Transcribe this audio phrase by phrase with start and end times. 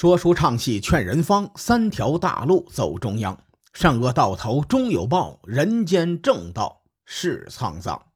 [0.00, 3.38] 说书唱戏劝人方，三条大路走中央。
[3.74, 8.06] 善恶到头终有报，人间正道是沧桑。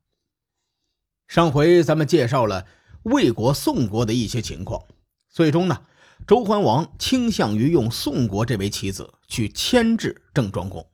[1.29, 2.67] 上回咱们介绍了
[3.03, 4.83] 魏国、宋国的一些情况，
[5.29, 5.83] 最终呢，
[6.27, 10.89] 周桓王倾向于用宋国这位棋子去牵制郑庄公。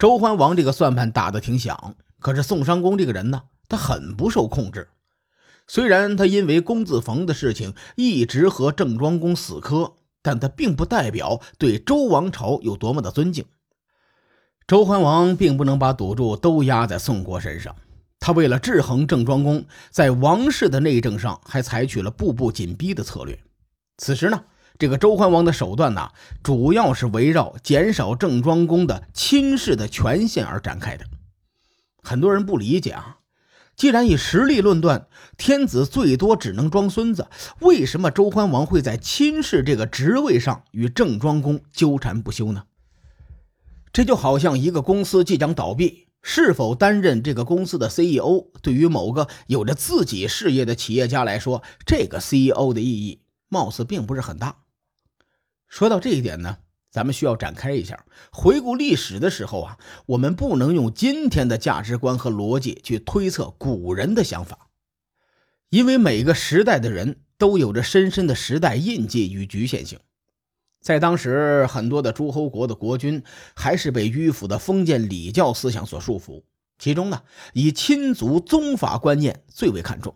[0.00, 4.88] 周桓王这个算盘打得挺响，可是宋襄公这个人呢，他很不受控制。
[5.68, 13.44] 虽然他因为公子冯的事情一直和郑庄公死磕，但他并不代表对周王朝有多么的尊敬。
[14.66, 17.74] 周桓王并不能把赌注都压在宋国身上，
[18.18, 23.38] 他为了制衡郑庄公，在王室的内政上还采取了步步紧逼的策略。
[23.98, 24.44] 此时呢，
[24.78, 26.10] 这个周桓王的手段呢，
[26.42, 31.04] 主要是围绕减少郑庄公的亲事的权限而展开的。
[32.02, 33.18] 很多人不理解啊。
[33.76, 37.28] 既然以实力论断，天子最多只能装孙子，
[37.60, 42.64] 为什么周桓王会在亲事这个职位上与郑庄公纠缠不休呢？
[43.92, 54.56] 这就好像一个公司即将倒闭，是否担任这个公司的 CEO，对于某个有着自己事业的企业家来说，这个 CEO 的意义貌似并不是很大。
[55.68, 56.58] 说到这一点呢？
[56.90, 64.68] 咱们需要展开一下，回顾历史的时候啊，我们不能用今天的价值观和逻辑去推测古人的想法，
[65.68, 69.98] 因为每个时代的人都有着深深的时代印记与局限性。
[70.80, 73.22] 在当时，很多的诸侯国的国君
[73.54, 76.44] 还是被迂腐的封建礼教思想所束缚，
[76.78, 80.14] 其中呢，以亲族宗法观念最为看重。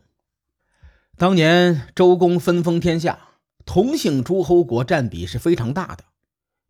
[1.18, 3.18] 当年周公分封天下，
[3.66, 6.04] 同姓诸侯国占比是非常大的。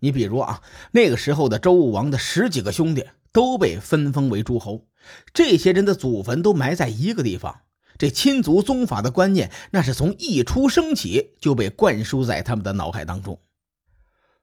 [0.01, 0.61] 你比如啊，
[0.93, 4.87] 那个时候的周武王的十几个兄弟都被分封为诸侯，
[5.33, 7.61] 这些人的祖坟都埋在一个地方。
[7.99, 13.39] 这亲族宗法的观念，那是从一出生起就被灌输在他们的脑海当中。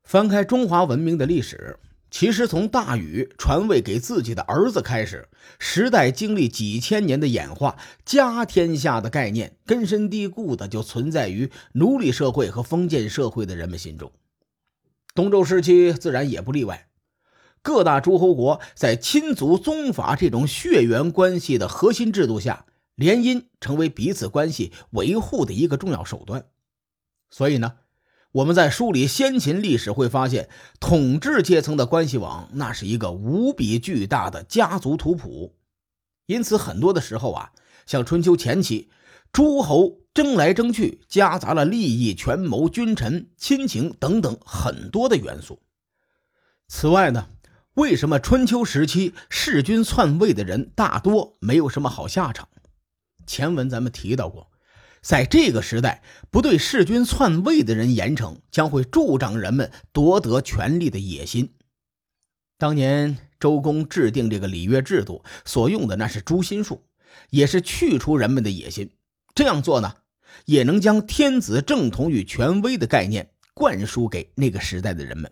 [0.04, 1.80] 翻开中华文明的历史，
[2.12, 7.76] 其实从大禹传位给自己的儿子开始，时代经历几千年的演化，
[8.06, 14.12] 家天下的概念根深蒂固的就存在于奴隶社会和封建社会的人们心中。
[15.18, 16.90] 东周时期自然也不例外，
[17.64, 26.46] 各大诸侯国在亲族宗法这种血缘关系的核心制度下，联姻成为彼此关系维护的一个重要手段。
[27.32, 27.78] 所以呢，
[28.32, 35.56] 我们在梳理先秦历史会发现，统治阶层的关系网那是一个无比巨大的家族图谱。
[36.28, 37.54] 因此，很多的时候啊，
[37.88, 38.92] 像春秋前期。
[39.38, 45.62] 诸侯争来争去，夹杂了利益、权谋、君臣、亲情等等很多的元素。
[46.68, 47.28] 此外呢，
[47.76, 52.50] 为什么春秋时期弑君篡位的人大多没有什么好下场？
[53.28, 54.50] 前文咱们提到过，
[55.04, 61.54] 在这个时代，不对弑君篡位的人严惩，将会助长人们夺得权力的野心。
[62.58, 66.88] 当年周公制定这个礼乐制度，所用的那是诛心术，
[67.30, 68.90] 也是去除人们的野心。
[69.38, 69.98] 这样做呢，
[70.46, 75.32] 也能将天子正统与权威的概念灌输给那个时代的人们。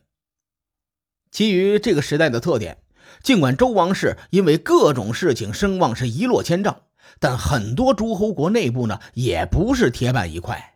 [1.32, 2.78] 基于这个时代的特点，
[3.24, 6.84] 尽管周王室因为各种事情声望是一落千丈，
[7.20, 10.76] 但很多诸侯国内部呢也不是铁板一块，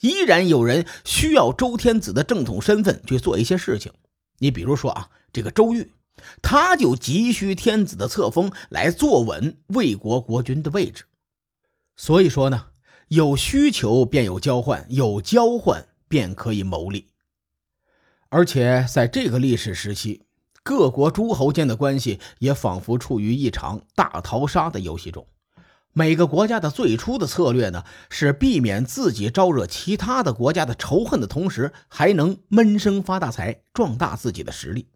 [0.00, 3.92] 依然有人需要周天子的正统身份去做一些事情。
[4.38, 5.92] 你比如说啊，这个周瑜，
[6.40, 11.04] 他就急需天子的册封来坐稳魏国国君的位置。
[11.96, 12.66] 所以说呢，
[13.08, 17.08] 有需求便有交换，有交换便可以谋利。
[18.28, 20.24] 而且在这个历史时期，
[20.62, 25.26] 各国诸侯间的关系也仿佛处于一场大逃杀的游戏中。
[25.92, 34.88] 每个国家的最初的策略呢，是避免自己招惹其他的国家的仇恨的同时，还能闷声发大财，壮大自己的实力。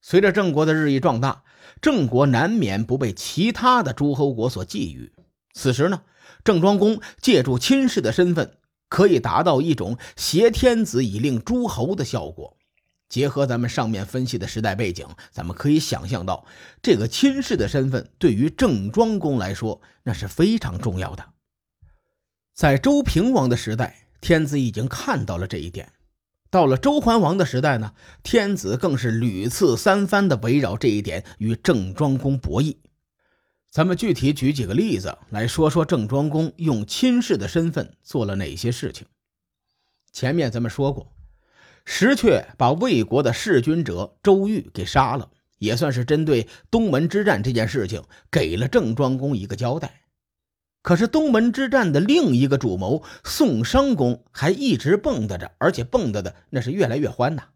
[0.00, 1.44] 随着郑国的日益壮大，
[1.82, 5.10] 郑国难免不被其他的诸侯国所觊觎。
[5.54, 6.02] 此时呢，
[6.44, 12.58] 郑庄公借助亲事的身份，可以达到一种挟天子以令诸侯的效果。
[13.08, 16.44] 结合咱们上面分析的时代背景，咱们可以想象到，
[16.82, 21.24] 这个亲事的身份对于郑庄公来说，那是非常重要的。
[22.54, 25.86] 在周平王的时代，天子已经看到了这一点；
[26.50, 27.92] 到了周桓王的时代呢，
[28.24, 32.76] 天子更是屡次三番的围绕这一点与郑庄公博弈。
[33.74, 39.04] 咱们具体举几个例子来说说郑庄公用亲事的身份做了哪些事情。
[40.12, 41.12] 前面咱们说过，
[41.84, 45.28] 石阙把魏国的弑君者周瑜给杀了，
[45.58, 48.00] 也算是针对东门之战这件事情
[48.30, 50.02] 给了郑庄公一个交代。
[50.80, 57.48] 可是东门之战的另一个主谋宋商公还一直蹦跶着，而且蹦跶的那是越来越欢呐。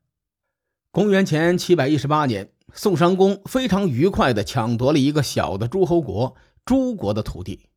[0.91, 7.69] 公元前七百一十八年，宋襄公非常愉快地抢夺了一个小的诸侯国诸国的土地。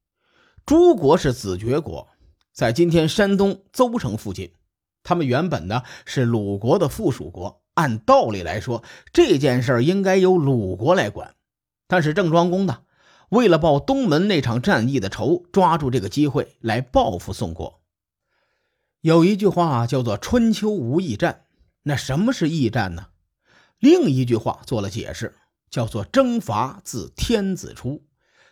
[0.66, 2.08] 诸国是子爵国，
[2.54, 4.54] 在今天山东邹城附近。
[5.04, 11.36] 他们原本呢是鲁国的附属国，按道理来说，这件事应该由鲁国来管。
[11.88, 12.82] 但是郑庄公呢？
[13.30, 17.82] 为了报东门那场战役的仇，抓住这个机会来报复宋国。
[19.00, 21.46] 有一句话叫做“春秋无义战”，
[21.84, 23.08] 那什么是义战呢？
[23.82, 25.36] 另一句话做了解释，
[25.70, 28.04] 叫做“征伐自天子出”。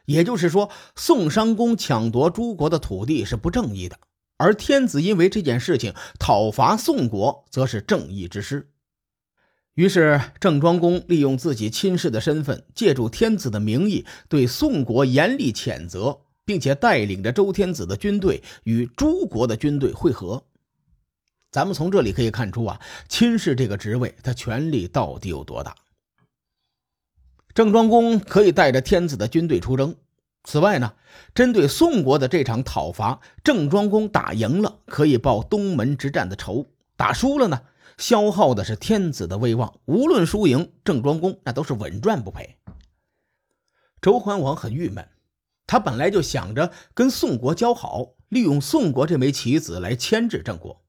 [0.06, 4.00] 也就是说，宋商公抢夺诸国的土地是不正义的，
[4.38, 8.72] 而天子因为这件事情讨伐宋国，则是正义之师。
[9.76, 20.44] 于是，郑庄公利用自己亲事的身份，借助天子的名义，对宋国严厉谴责，并且带领着周天子的军队与诸国的军队会合。
[21.52, 25.76] 咱们从这里可以看出啊，亲氏这个职位，他权力到底有多大？
[27.56, 29.96] 郑庄公可以带着天子的军队出征。
[30.44, 30.94] 此外呢，
[31.34, 37.62] 针对宋国的这场讨伐，郑庄公打赢了，可以报东门之战的仇；打输了呢？
[37.98, 42.58] 消耗的是天子的威望，无论输赢，郑庄公那都是稳赚不赔。
[44.02, 45.06] 周桓王很郁闷，
[45.68, 50.82] 他本来就想着跟宋国交好，利用宋国这枚棋子来牵制郑国。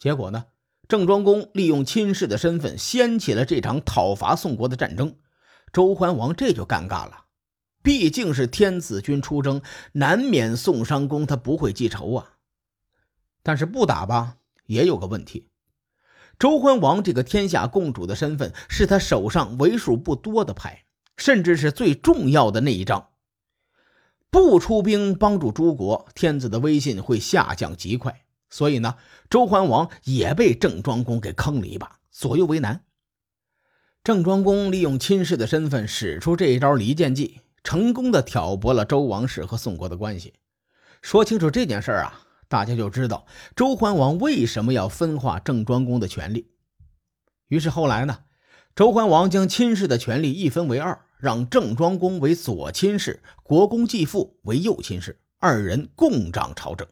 [0.00, 0.46] 结果呢，
[0.88, 5.14] 郑庄公利用亲事的身份掀起了这场讨伐宋国的战争。
[5.74, 7.26] 周桓王这就尴尬了，
[7.82, 9.60] 毕竟是天子军出征，
[9.92, 12.30] 难免宋商公他不会记仇啊。
[13.42, 15.50] 但是不打吧，也有个问题。
[16.38, 20.86] 周桓王这个天下共主的身份是他手上为数不多的牌，
[21.18, 23.10] 甚至是最重要的那一张。
[24.30, 28.24] 不出兵帮助诸国，天子的威信会下降极快。
[28.50, 28.96] 所以呢，
[29.30, 32.84] 周桓王也被郑庄公给坑了一把，左右为难。
[34.04, 40.34] 郑庄公利用亲事的身份使出这一招离间计，成功的挑拨了周王室和宋国的关系。
[41.00, 42.26] 说清楚这件事啊。
[42.50, 46.50] 大家就知道周桓王为什么要分化郑庄公的权力。
[47.46, 48.24] 于是后来呢，
[48.74, 56.88] 周桓王将亲事的权力一分为二，让郑庄公为左亲事，国公继父为右亲事，二人共掌朝政。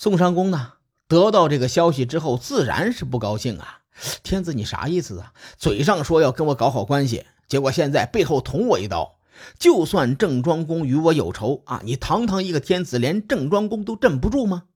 [0.00, 0.74] 宋襄公呢，
[1.08, 3.80] 得到这个消息之后，自然是不高兴啊！
[4.22, 5.32] 天子，你啥意思啊？
[5.56, 9.18] 嘴上说要跟我搞好关系，结果现在背后捅我一刀。
[9.58, 14.66] 就算郑庄公与我有仇啊，你堂堂一个天子，连郑庄公都镇不住吗？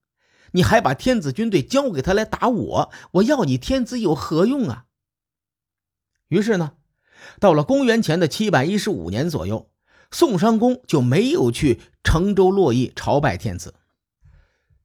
[0.51, 4.87] 你还把天子军队交给他来打我，我要你天子有何用啊？
[6.27, 6.73] 于是呢，
[7.39, 9.69] 到了公元前的七百一十五年左右，
[10.11, 13.73] 宋襄公就没有去成周洛邑朝拜天子。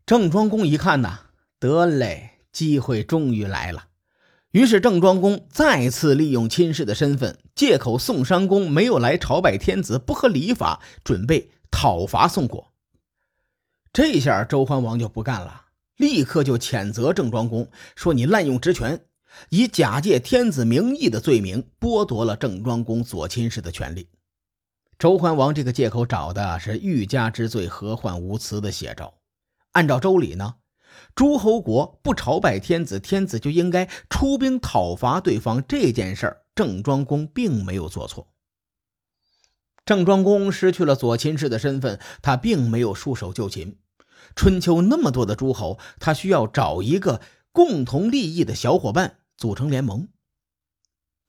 [0.09, 1.19] 郑庄公一看呐，
[1.61, 3.89] 得嘞，机会终于来了。
[4.53, 12.73] 于是郑庄公再次利用亲事的身份，借口宋商公没有来朝拜天子不合礼法，准备讨伐宋国。
[13.93, 15.67] 这下周桓王就不干了，
[15.99, 19.05] 立刻就谴责郑庄公，说你滥用职权，
[19.51, 24.09] 以假借天子名义的罪名剥夺了郑庄公左亲事的权利。
[24.99, 29.13] 周桓王这个借口找的是欲加之罪，何患无辞的写照。
[29.79, 30.57] 按照周礼呢？
[31.15, 35.63] 诸侯国不朝拜天子，天子就应该出兵讨伐对方。
[35.69, 38.33] 这件事，郑庄公并没有做错。
[39.87, 43.79] 郑庄公失去了左秦氏的身份，他并没有束手就擒。
[44.35, 47.21] 春秋那么多的诸侯，他需要找一个
[47.53, 50.09] 共同利益的小伙伴组成联盟。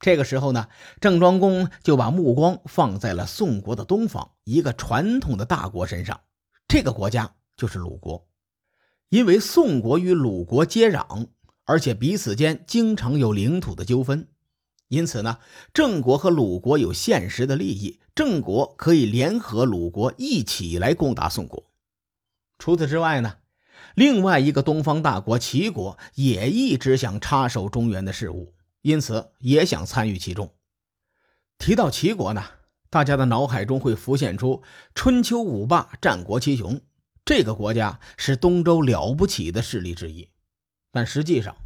[0.00, 0.66] 这个时候呢，
[1.00, 6.20] 郑庄公就把目光放在了宋国的东方一个传统的大国身上，
[6.66, 8.26] 这个国家就是鲁国。
[9.10, 11.26] 因为宋国与鲁国接壤，
[11.64, 14.28] 而且彼此间经常有领土的纠纷，
[14.86, 15.38] 因此呢，
[15.74, 21.72] 郑国和鲁国有现实的利益，郑国可以联合鲁国一起来攻打宋国。
[22.56, 23.38] 除此之外呢，
[23.96, 30.54] 另外一个东方大国齐国也一直想插手中原的事务，因此也想参与其中。
[31.58, 32.44] 提到齐国呢，
[32.88, 34.62] 大家的脑海中会浮现出
[34.94, 36.80] 春秋五霸、战国七雄。
[37.24, 40.30] 这个国家是东周了不起的势力之一，
[40.90, 41.56] 但实际上，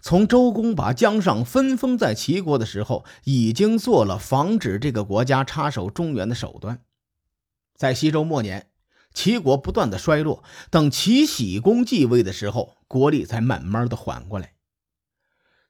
[0.00, 6.82] 从周公把姜尚分封在齐国的时候，已经做了防止这个国家插手中原的手段。
[7.74, 8.70] 在西周末年，
[9.12, 14.54] 齐国不断的衰落，等齐僖公继位的时候，国力才慢慢的缓过来。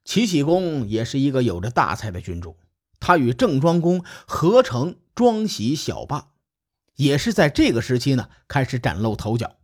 [0.04, 2.56] 齐僖公也是一个有着大才的君主，
[2.98, 6.32] 他与郑庄公合称庄僖小霸。
[6.98, 9.56] 也是在这个时期呢开始崭露头角。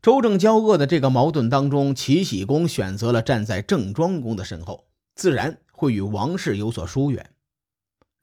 [0.00, 7.30] 周郑交恶的这个矛盾当中，齐僖公选择了站在郑庄公的身后，自然会与王室有所疏远。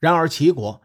[0.00, 0.80] 然而齐国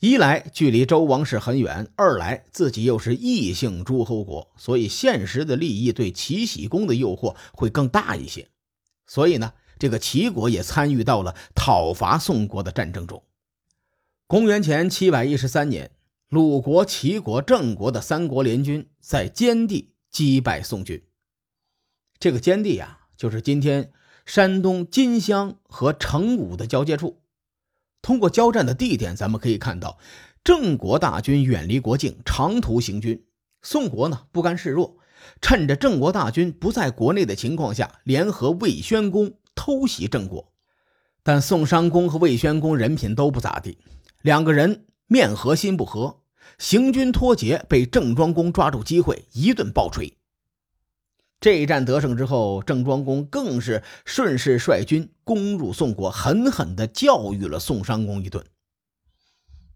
[0.00, 8.48] 一来距离周王室很远，二来自己又是异姓诸侯国，所以现实的利益对齐僖公的诱惑会更大一些。
[9.06, 13.22] 所以呢，这个齐国也参与到了讨伐宋国的战争中。
[14.26, 15.90] 公元前七百一十三年，
[16.32, 19.90] 鲁国、齐国、郑国的三国联军在坚地。
[20.10, 21.02] 击败宋军，
[22.18, 23.92] 这个坚地啊，就是今天
[24.26, 27.22] 山东金乡和成武的交界处。
[28.02, 29.98] 通过交战的地点，咱们可以看到，
[30.44, 33.24] 郑国大军远离国境，长途行军。
[33.62, 34.98] 宋国呢，不甘示弱，
[35.40, 40.52] 趁着郑国大军不在国内的情况下，联合魏宣公偷袭郑国。
[41.22, 43.78] 但宋襄公和魏宣公人品都不咋地，
[44.20, 46.21] 两个人面和心不和。
[46.58, 50.16] 行军脱节，被郑庄公抓住机会，一顿暴锤。
[51.40, 58.44] 这一战得胜之后，郑庄公更是顺势率军攻入宋国，狠狠地教育了宋襄公一顿。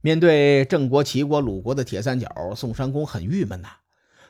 [0.01, 3.69] 面对郑国、齐国、鲁国的铁三角，宋襄公很郁闷呐。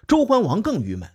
[0.06, 1.10] 周桓王更郁闷，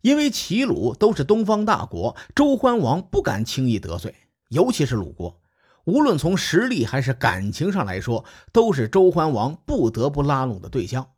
[0.00, 4.14] 因为齐鲁都是东方大国，周桓王不敢轻易得罪，
[4.48, 5.41] 尤其是鲁国。
[5.84, 11.10] 无论从实力还是感情上来说，都是周桓王不得不拉拢的对象。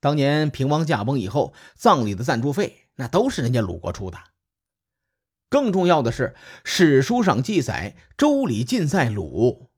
[0.00, 4.18] 当年平王驾崩以后，葬礼的赞助费那都是人家鲁国出的。
[5.48, 9.70] 更重要的是，史书上记载，周礼尽在鲁。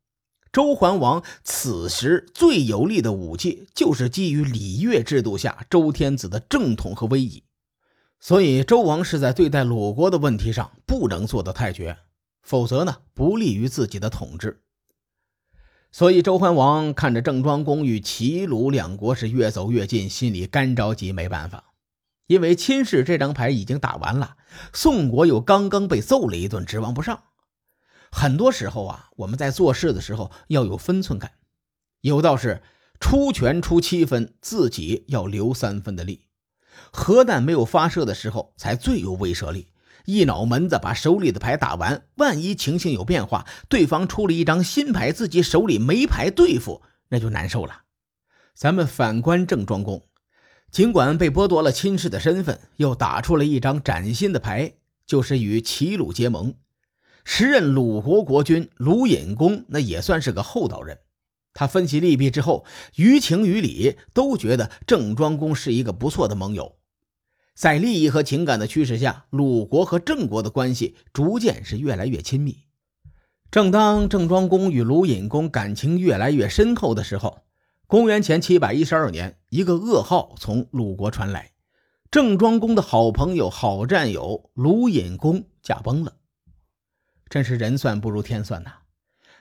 [0.52, 7.44] 周桓王此时最有力的武器，就是基于礼乐制度下周天子的正统和威仪。
[8.18, 11.96] 所以，周王是在对待鲁国的问题上不能做得太绝。
[12.42, 14.62] 否则呢，不利于自己的统治。
[15.92, 21.64] 所以周桓王看着郑庄公与齐鲁两国是越走越近，心里干着急，没办法。
[22.26, 24.36] 因为亲事这张牌已经打完了，
[24.72, 27.24] 宋国又刚刚被揍了一顿，指望不上。
[28.12, 31.32] 很多时候啊，我们在做事的时候要有分寸感，
[32.02, 32.62] 有道是
[33.00, 36.26] 出拳出七分，自己要留三分的力。
[36.92, 39.69] 核弹没有发射的时候，才最有威慑力。
[40.04, 47.82] 一脑门子把手里的牌打完，万一情形有变化，对方出了一张新牌，自己手里没牌对付，那就难受了。
[48.54, 50.06] 咱们反观郑庄公，
[50.70, 54.74] 尽管被剥夺了亲事的身份，又打出了一张崭新的牌，
[55.06, 56.54] 就是与齐鲁结盟。
[57.24, 60.98] 时任鲁国国君鲁隐公，那也算是个厚道人。
[61.52, 62.64] 他分析利弊之后，
[62.96, 66.76] 于情于理都觉得郑庄公是一个不错的盟友。
[67.60, 72.60] 在利益和情感的驱使下，鲁国和郑国的关系逐渐是越来越亲密。
[73.50, 77.42] 正当郑庄公与鲁隐公感情越来越深厚的时候，
[77.86, 81.50] 公元前七百一十二年，一个噩耗从鲁国传来：
[82.10, 86.14] 郑庄公的好朋友、好战友鲁隐公驾崩了。
[87.28, 88.70] 真是人算不如天算呐！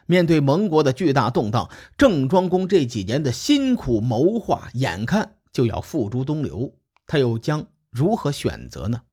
[0.07, 6.73] 面对盟国的巨大动荡，郑庄公这几年的辛苦谋划，眼看就要付诸东流，
[7.07, 7.65] 他又将。
[7.89, 9.03] 如何选择呢？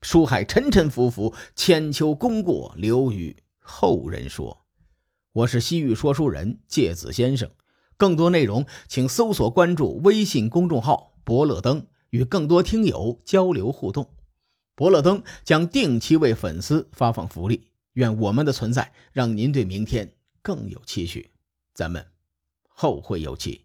[0.00, 4.64] 书海沉沉浮浮，千秋功过留与后人说。
[5.32, 7.50] 我是西域说书人介子先生，
[7.96, 14.14] 更多内容请搜索关注微信公众号“伯乐灯”，与更多听友交流互动。
[14.76, 21.32] 伯乐灯将定期为粉丝发放福利，愿我们的存在让您对明天更有期许。
[21.72, 22.06] 咱们
[22.68, 23.63] 后会有期。